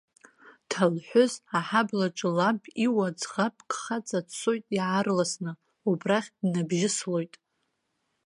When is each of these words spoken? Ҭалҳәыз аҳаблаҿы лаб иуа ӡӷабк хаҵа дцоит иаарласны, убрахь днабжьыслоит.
Ҭалҳәыз 0.69 1.33
аҳаблаҿы 1.57 2.29
лаб 2.37 2.59
иуа 2.85 3.07
ӡӷабк 3.19 3.69
хаҵа 3.81 4.19
дцоит 4.25 4.65
иаарласны, 4.77 5.51
убрахь 5.89 6.29
днабжьыслоит. 6.39 7.33